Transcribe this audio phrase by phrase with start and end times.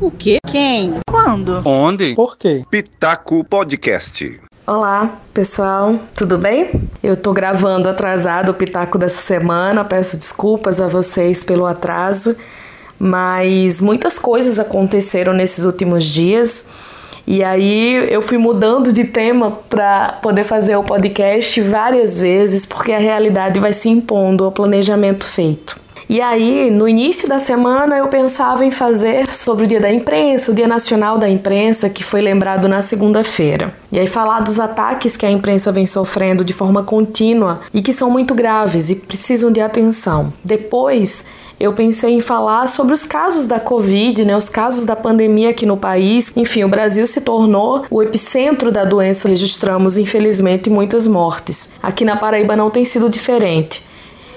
[0.00, 0.38] O quê?
[0.46, 0.94] Quem?
[1.06, 1.60] Quando?
[1.62, 2.14] Onde?
[2.14, 2.64] Por quê?
[2.70, 4.40] Pitaco Podcast.
[4.66, 6.70] Olá, pessoal, tudo bem?
[7.02, 12.34] Eu tô gravando atrasado o Pitaco dessa semana, peço desculpas a vocês pelo atraso,
[12.98, 16.64] mas muitas coisas aconteceram nesses últimos dias.
[17.26, 22.92] E aí eu fui mudando de tema para poder fazer o podcast várias vezes, porque
[22.92, 25.79] a realidade vai se impondo ao planejamento feito.
[26.10, 30.50] E aí, no início da semana, eu pensava em fazer sobre o Dia da Imprensa,
[30.50, 33.72] o Dia Nacional da Imprensa, que foi lembrado na segunda-feira.
[33.92, 37.92] E aí, falar dos ataques que a imprensa vem sofrendo de forma contínua e que
[37.92, 40.32] são muito graves e precisam de atenção.
[40.42, 41.26] Depois,
[41.60, 45.64] eu pensei em falar sobre os casos da Covid, né, os casos da pandemia aqui
[45.64, 46.32] no país.
[46.34, 49.28] Enfim, o Brasil se tornou o epicentro da doença.
[49.28, 51.70] Registramos, infelizmente, muitas mortes.
[51.80, 53.88] Aqui na Paraíba não tem sido diferente.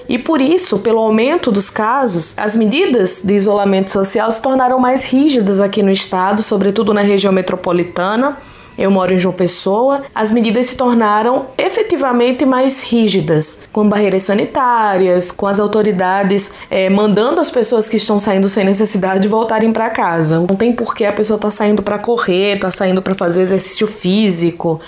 [0.08, 5.04] E por isso, pelo aumento dos casos, as medidas de isolamento social se tornaram mais
[5.04, 8.36] rígidas aqui no estado, sobretudo na região metropolitana.
[8.76, 10.02] Eu moro em João Pessoa.
[10.14, 17.40] As medidas se tornaram efetivamente mais rígidas, com barreiras sanitárias, com as autoridades é, mandando
[17.40, 20.40] as pessoas que estão saindo sem necessidade voltarem para casa.
[20.40, 23.86] Não tem por que a pessoa tá saindo para correr, tá saindo para fazer exercício
[23.86, 24.80] físico,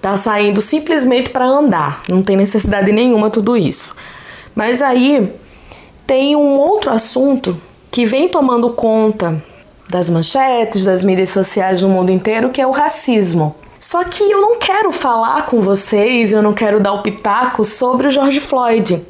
[0.00, 2.02] tá saindo simplesmente para andar.
[2.08, 3.94] Não tem necessidade nenhuma tudo isso.
[4.54, 5.32] Mas aí
[6.06, 9.42] tem um outro assunto que vem tomando conta
[9.88, 13.54] das manchetes, das mídias sociais no mundo inteiro, que é o racismo.
[13.78, 18.06] Só que eu não quero falar com vocês, eu não quero dar o pitaco sobre
[18.06, 19.02] o George Floyd,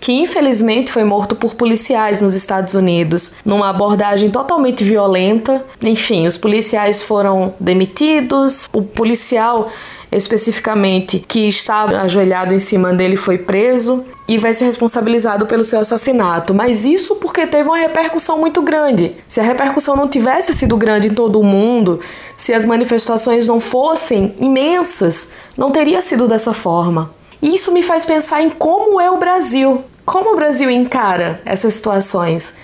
[0.00, 5.64] que infelizmente foi morto por policiais nos Estados Unidos, numa abordagem totalmente violenta.
[5.82, 9.68] Enfim, os policiais foram demitidos, o policial
[10.10, 15.80] especificamente que estava ajoelhado em cima dele foi preso e vai ser responsabilizado pelo seu
[15.80, 16.54] assassinato.
[16.54, 19.14] Mas isso porque teve uma repercussão muito grande.
[19.28, 22.00] Se a repercussão não tivesse sido grande em todo o mundo,
[22.36, 27.10] se as manifestações não fossem imensas, não teria sido dessa forma.
[27.42, 29.84] E isso me faz pensar em como é o Brasil.
[30.06, 32.54] Como o Brasil encara essas situações?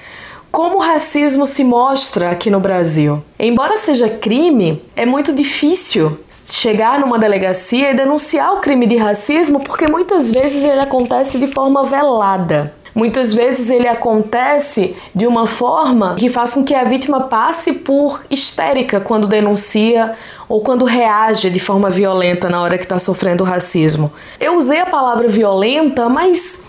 [0.50, 3.22] Como o racismo se mostra aqui no Brasil?
[3.38, 9.60] Embora seja crime, é muito difícil chegar numa delegacia e denunciar o crime de racismo
[9.60, 12.74] porque muitas vezes ele acontece de forma velada.
[12.92, 18.24] Muitas vezes ele acontece de uma forma que faz com que a vítima passe por
[18.28, 20.16] histérica quando denuncia
[20.48, 24.12] ou quando reage de forma violenta na hora que está sofrendo racismo.
[24.40, 26.64] Eu usei a palavra violenta, mas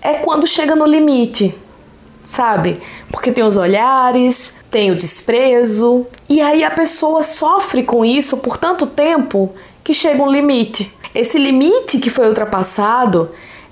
[0.00, 1.54] é quando chega no limite
[2.26, 2.80] sabe?
[3.10, 8.58] Porque tem os olhares, tem o desprezo, e aí a pessoa sofre com isso por
[8.58, 10.92] tanto tempo que chega um limite.
[11.14, 13.30] Esse limite que foi ultrapassado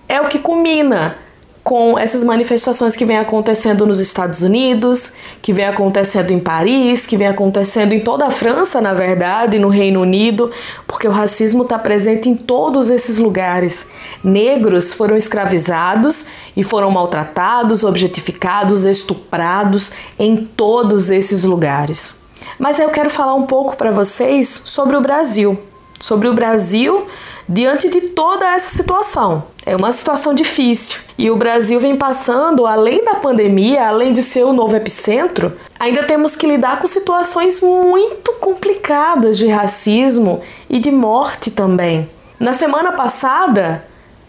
[0.08, 1.18] é o que culmina
[1.64, 7.16] com essas manifestações que vem acontecendo nos Estados Unidos, que vem acontecendo em Paris, que
[7.16, 10.50] vem acontecendo em toda a França, na verdade, no Reino Unido,
[10.86, 13.88] porque o racismo está presente em todos esses lugares.
[14.22, 22.20] Negros foram escravizados e foram maltratados, objetificados, estuprados em todos esses lugares.
[22.58, 25.58] Mas eu quero falar um pouco para vocês sobre o Brasil,
[25.98, 27.06] sobre o Brasil
[27.48, 29.44] diante de toda essa situação.
[29.66, 34.44] É uma situação difícil e o Brasil vem passando, além da pandemia, além de ser
[34.44, 40.90] o novo epicentro, ainda temos que lidar com situações muito complicadas de racismo e de
[40.90, 42.10] morte também.
[42.38, 43.84] Na semana passada,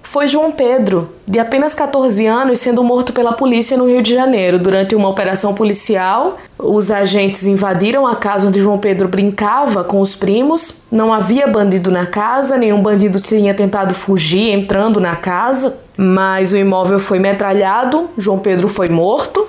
[0.05, 4.59] foi João Pedro, de apenas 14 anos, sendo morto pela polícia no Rio de Janeiro.
[4.59, 10.15] Durante uma operação policial, os agentes invadiram a casa onde João Pedro brincava com os
[10.15, 10.83] primos.
[10.91, 16.57] Não havia bandido na casa, nenhum bandido tinha tentado fugir entrando na casa, mas o
[16.57, 19.45] imóvel foi metralhado, João Pedro foi morto.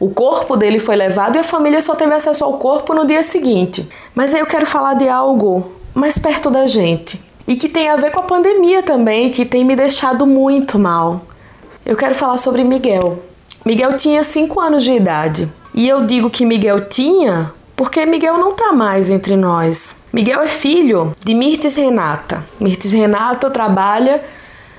[0.00, 3.22] O corpo dele foi levado e a família só teve acesso ao corpo no dia
[3.22, 3.88] seguinte.
[4.16, 7.96] Mas aí eu quero falar de algo mais perto da gente e que tem a
[7.96, 11.22] ver com a pandemia também, que tem me deixado muito mal.
[11.84, 13.22] Eu quero falar sobre Miguel.
[13.64, 15.48] Miguel tinha 5 anos de idade.
[15.74, 20.04] E eu digo que Miguel tinha porque Miguel não está mais entre nós.
[20.12, 22.44] Miguel é filho de Mirtes Renata.
[22.60, 24.22] Mirtes Renata trabalha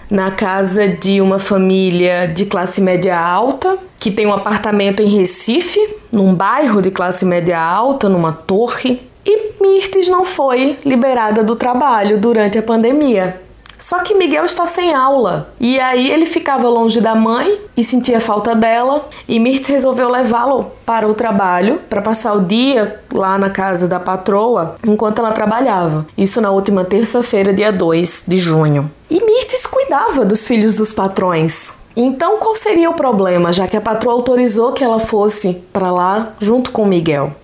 [0.10, 5.80] na casa de uma família de classe média alta, que tem um apartamento em Recife,
[6.12, 9.02] num bairro de classe média alta, numa torre.
[9.26, 13.42] E Mirtes não foi liberada do trabalho durante a pandemia.
[13.84, 15.54] Só que Miguel está sem aula.
[15.60, 19.10] E aí ele ficava longe da mãe e sentia falta dela.
[19.28, 24.00] E Mirtes resolveu levá-lo para o trabalho, para passar o dia lá na casa da
[24.00, 26.06] patroa enquanto ela trabalhava.
[26.18, 28.90] Isso na última terça-feira, dia 2 de junho.
[29.10, 31.74] E Mirtes cuidava dos filhos dos patrões.
[31.94, 36.34] Então, qual seria o problema, já que a patroa autorizou que ela fosse para lá
[36.40, 37.36] junto com Miguel?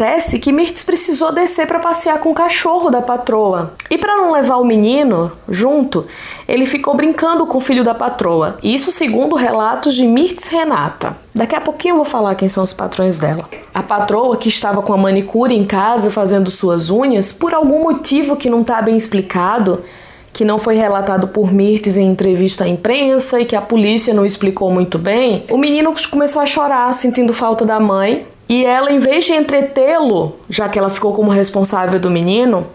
[0.00, 3.74] Acontece que Mirtz precisou descer para passear com o cachorro da patroa.
[3.90, 6.06] E para não levar o menino junto,
[6.48, 8.56] ele ficou brincando com o filho da patroa.
[8.62, 11.18] Isso segundo relatos de Mirtz Renata.
[11.34, 13.46] Daqui a pouquinho eu vou falar quem são os patrões dela.
[13.74, 18.36] A patroa, que estava com a manicure em casa fazendo suas unhas, por algum motivo
[18.36, 19.84] que não está bem explicado,
[20.32, 24.24] que não foi relatado por Mirtz em entrevista à imprensa e que a polícia não
[24.24, 28.98] explicou muito bem, o menino começou a chorar, sentindo falta da mãe, e ela, em
[28.98, 32.66] vez de entretê-lo, já que ela ficou como responsável do menino,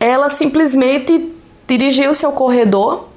[0.00, 1.30] ela simplesmente
[1.68, 3.08] dirigiu-se ao corredor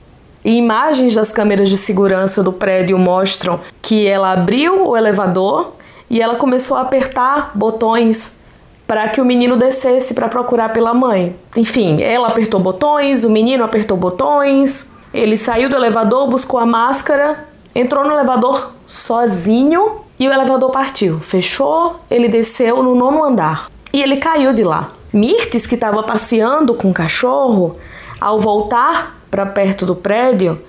[0.44, 5.76] e imagens das câmeras de segurança do prédio mostram que ela abriu o elevador
[6.10, 8.42] e ela começou a apertar botões
[8.86, 11.38] para que o menino descesse para procurar pela mãe.
[11.56, 17.46] Enfim, ela apertou botões, o menino apertou botões, ele saiu do elevador, buscou a máscara,
[17.74, 21.20] entrou no elevador sozinho e o elevador partiu.
[21.20, 24.92] Fechou, ele desceu no nono andar e ele caiu de lá.
[25.14, 27.78] Mirtes, que estava passeando com o cachorro,
[28.20, 30.62] ao voltar para perto do prédio,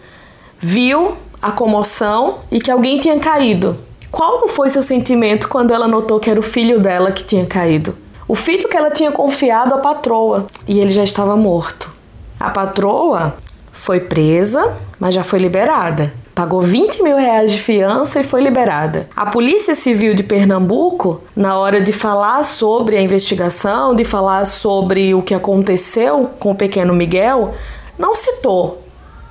[0.60, 3.76] viu a comoção e que alguém tinha caído.
[4.10, 7.96] Qual foi seu sentimento quando ela notou que era o filho dela que tinha caído?
[8.26, 11.90] O filho que ela tinha confiado à patroa e ele já estava morto.
[12.38, 13.36] A patroa
[13.72, 19.08] foi presa, mas já foi liberada pagou 20 mil reais de fiança e foi liberada.
[19.16, 25.12] A Polícia Civil de Pernambuco, na hora de falar sobre a investigação, de falar sobre
[25.14, 27.54] o que aconteceu com o pequeno Miguel,
[27.98, 28.84] não citou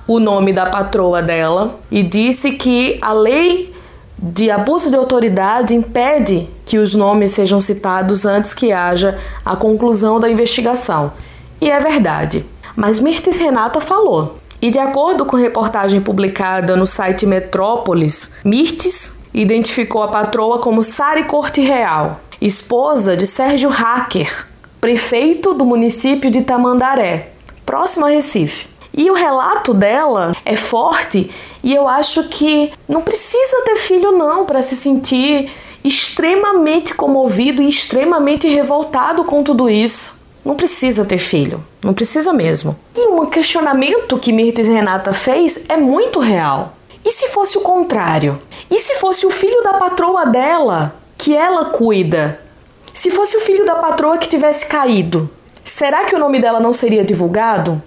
[0.06, 3.74] o nome da patroa dela e disse que a lei
[4.18, 10.20] de abuso de autoridade impede que os nomes sejam citados antes que haja a conclusão
[10.20, 11.14] da investigação.
[11.58, 12.44] E é verdade.
[12.76, 20.02] Mas Mirtes Renata falou e de acordo com reportagem publicada no site Metrópolis, Mirtes identificou
[20.02, 24.46] a patroa como Sari Corte Real, esposa de Sérgio Hacker,
[24.80, 27.30] prefeito do município de Tamandaré,
[27.64, 28.68] próximo a Recife.
[28.92, 31.30] E o relato dela é forte
[31.62, 35.52] e eu acho que não precisa ter filho não para se sentir
[35.84, 40.17] extremamente comovido e extremamente revoltado com tudo isso.
[40.44, 42.78] Não precisa ter filho, não precisa mesmo.
[42.94, 46.74] E um questionamento que Mirtes Renata fez é muito real.
[47.04, 48.38] E se fosse o contrário?
[48.70, 52.40] E se fosse o filho da patroa dela, que ela cuida?
[52.92, 55.30] Se fosse o filho da patroa que tivesse caído,
[55.64, 57.82] será que o nome dela não seria divulgado?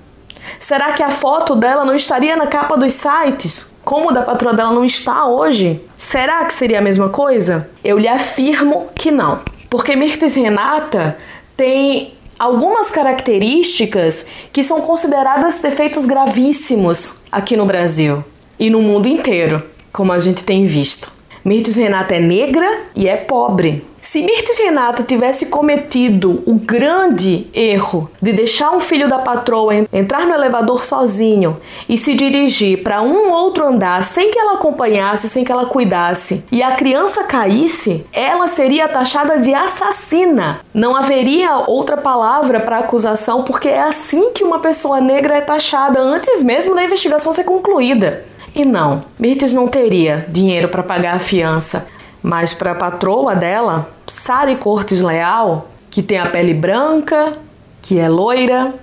[0.60, 3.74] Será que a foto dela não estaria na capa dos sites?
[3.84, 5.82] Como o da patroa dela não está hoje?
[5.98, 7.70] Será que seria a mesma coisa?
[7.84, 9.40] Eu lhe afirmo que não.
[9.70, 11.18] Porque Mirtes Renata
[11.56, 18.26] tem algumas características que são consideradas defeitos gravíssimos aqui no Brasil
[18.58, 19.62] e no mundo inteiro,
[19.94, 21.12] como a gente tem visto.
[21.46, 23.86] Mirtes Renata é negra e é pobre.
[24.02, 30.26] Se Mirtes Renata tivesse cometido o grande erro de deixar um filho da patroa entrar
[30.26, 35.44] no elevador sozinho e se dirigir para um outro andar sem que ela acompanhasse, sem
[35.44, 40.62] que ela cuidasse, e a criança caísse, ela seria taxada de assassina.
[40.74, 46.00] Não haveria outra palavra para acusação, porque é assim que uma pessoa negra é taxada
[46.00, 48.26] antes mesmo da investigação ser concluída.
[48.56, 51.88] E não, Mirtes não teria dinheiro para pagar a fiança,
[52.22, 57.34] mas para a patroa dela, Sari Cortes Leal, que tem a pele branca,
[57.82, 58.74] que é loira,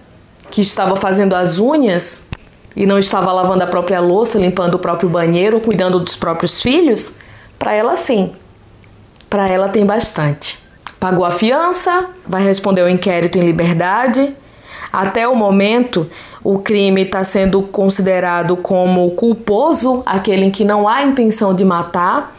[0.51, 2.29] que estava fazendo as unhas
[2.75, 7.21] e não estava lavando a própria louça, limpando o próprio banheiro, cuidando dos próprios filhos,
[7.59, 8.33] para ela sim.
[9.29, 10.59] Para ela tem bastante.
[10.99, 14.35] Pagou a fiança, vai responder o inquérito em liberdade.
[14.93, 16.11] Até o momento,
[16.43, 22.38] o crime está sendo considerado como culposo, aquele em que não há intenção de matar,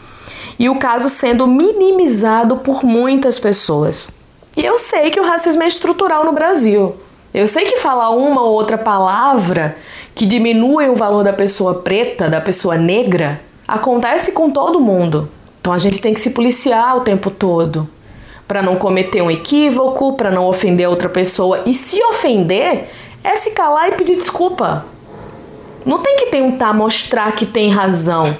[0.60, 4.20] e o caso sendo minimizado por muitas pessoas.
[4.54, 6.96] E eu sei que o racismo é estrutural no Brasil.
[7.32, 9.78] Eu sei que falar uma ou outra palavra
[10.14, 15.30] que diminui o valor da pessoa preta, da pessoa negra, acontece com todo mundo.
[15.58, 17.88] Então a gente tem que se policiar o tempo todo
[18.46, 21.62] para não cometer um equívoco, para não ofender outra pessoa.
[21.64, 22.90] E se ofender,
[23.24, 24.84] é se calar e pedir desculpa.
[25.86, 28.36] Não tem que tentar mostrar que tem razão,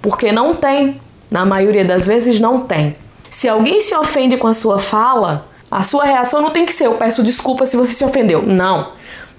[0.00, 1.00] porque não tem.
[1.30, 2.96] Na maioria das vezes não tem.
[3.30, 6.86] Se alguém se ofende com a sua fala, a sua reação não tem que ser
[6.86, 8.42] eu peço desculpa se você se ofendeu.
[8.42, 8.92] Não.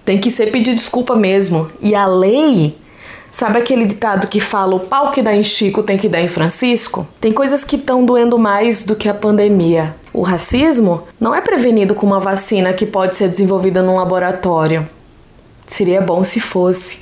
[0.05, 1.69] Tem que ser pedir desculpa mesmo.
[1.81, 2.77] E a lei
[3.31, 6.27] Sabe aquele ditado que fala o pau que dá em Chico tem que dar em
[6.27, 7.07] Francisco?
[7.21, 9.95] Tem coisas que estão doendo mais do que a pandemia.
[10.11, 14.87] O racismo não é prevenido com uma vacina que pode ser desenvolvida num laboratório.
[15.67, 17.01] Seria bom se fosse.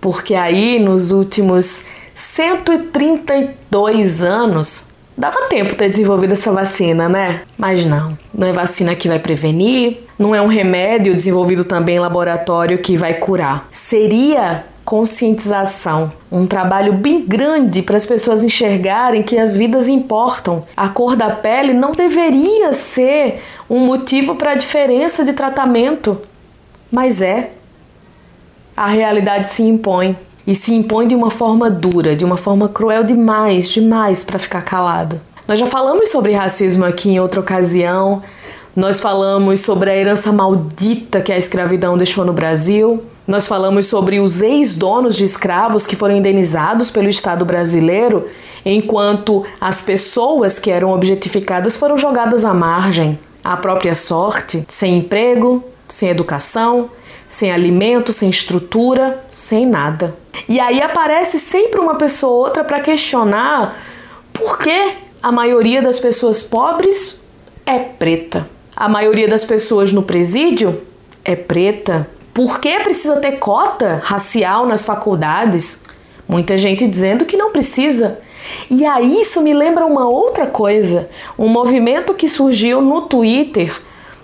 [0.00, 1.84] Porque aí, nos últimos
[2.18, 7.42] 132 anos, Dava tempo ter desenvolvido essa vacina, né?
[7.56, 11.98] Mas não, não é vacina que vai prevenir, não é um remédio desenvolvido também em
[11.98, 13.66] laboratório que vai curar.
[13.72, 20.64] Seria conscientização, um trabalho bem grande para as pessoas enxergarem que as vidas importam.
[20.76, 26.22] A cor da pele não deveria ser um motivo para a diferença de tratamento,
[26.92, 27.50] mas é.
[28.76, 30.16] A realidade se impõe
[30.48, 34.62] e se impõe de uma forma dura, de uma forma cruel demais, demais para ficar
[34.62, 35.20] calado.
[35.46, 38.22] Nós já falamos sobre racismo aqui em outra ocasião.
[38.74, 43.04] Nós falamos sobre a herança maldita que a escravidão deixou no Brasil.
[43.26, 48.26] Nós falamos sobre os ex-donos de escravos que foram indenizados pelo Estado brasileiro,
[48.64, 55.62] enquanto as pessoas que eram objetificadas foram jogadas à margem, à própria sorte, sem emprego,
[55.86, 56.88] sem educação,
[57.28, 60.14] sem alimento, sem estrutura, sem nada.
[60.48, 63.76] E aí aparece sempre uma pessoa ou outra para questionar
[64.32, 64.92] por que
[65.22, 67.20] a maioria das pessoas pobres
[67.66, 68.48] é preta.
[68.74, 70.80] A maioria das pessoas no presídio
[71.24, 72.08] é preta.
[72.32, 75.84] Por que precisa ter cota racial nas faculdades?
[76.28, 78.20] Muita gente dizendo que não precisa.
[78.70, 83.74] E aí isso me lembra uma outra coisa, um movimento que surgiu no Twitter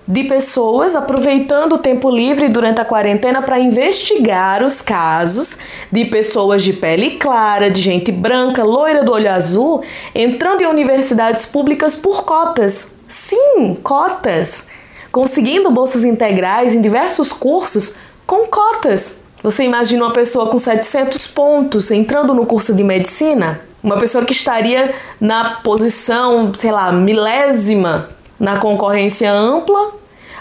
[0.07, 5.59] de pessoas aproveitando o tempo livre durante a quarentena para investigar os casos
[5.91, 9.83] de pessoas de pele clara, de gente branca, loira do olho azul,
[10.15, 12.93] entrando em universidades públicas por cotas.
[13.09, 14.67] Sim, cotas!
[15.11, 17.95] Conseguindo bolsas integrais em diversos cursos
[18.27, 19.23] com cotas.
[19.43, 23.61] Você imagina uma pessoa com 700 pontos entrando no curso de medicina?
[23.83, 28.14] Uma pessoa que estaria na posição, sei lá, milésima
[28.45, 29.93] na concorrência ampla,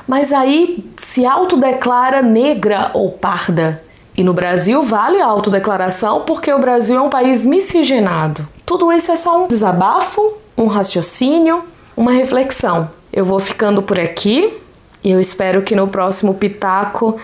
[0.06, 3.82] mas aí se autodeclara negra ou parda.
[4.16, 8.48] E no Brasil vale a autodeclaração porque o Brasil é um país miscigenado.
[8.66, 11.64] Tudo isso é só um desabafo, um raciocínio,
[11.96, 12.92] uma reflexão.
[13.12, 14.54] Eu vou ficando por aqui
[15.02, 17.18] e eu espero que no próximo Pitaco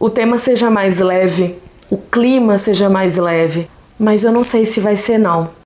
[0.00, 1.58] o tema seja mais leve,
[1.90, 5.50] o clima seja mais leve, mas eu não sei se vai ser não.